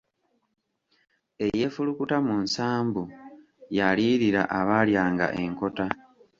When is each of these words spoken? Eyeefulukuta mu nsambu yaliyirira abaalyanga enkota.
Eyeefulukuta 1.45 2.17
mu 2.27 2.35
nsambu 2.43 3.03
yaliyirira 3.77 4.41
abaalyanga 4.59 5.27
enkota. 5.43 5.85